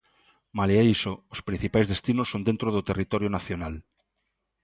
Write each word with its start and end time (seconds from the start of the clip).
Malia 0.57 0.83
iso, 0.95 1.13
os 1.33 1.43
principais 1.47 1.89
destinos 1.93 2.27
son 2.31 2.41
dentro 2.49 2.67
do 2.75 2.85
territorio 2.89 3.33
nacional. 3.37 3.75